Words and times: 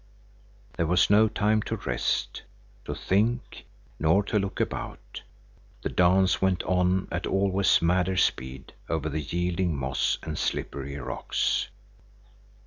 There 0.77 0.87
was 0.87 1.11
no 1.11 1.27
time 1.27 1.61
to 1.61 1.75
rest, 1.75 2.41
to 2.85 2.95
think, 2.95 3.65
nor 3.99 4.23
to 4.23 4.39
look 4.39 4.59
about. 4.59 5.21
The 5.83 5.89
dance 5.89 6.41
went 6.41 6.63
on 6.63 7.07
at 7.11 7.27
always 7.27 7.83
madder 7.83 8.17
speed 8.17 8.73
over 8.89 9.09
the 9.09 9.21
yielding 9.21 9.75
moss 9.75 10.17
and 10.23 10.39
slippery 10.39 10.97
rocks. 10.97 11.67